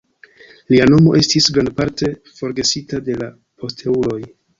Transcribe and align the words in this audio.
Lia 0.73 0.85
nomo 0.93 1.11
estis 1.19 1.49
grandparte 1.57 2.09
forgesita 2.39 3.01
de 3.11 3.19
la 3.21 3.29
posteuloj. 3.65 4.19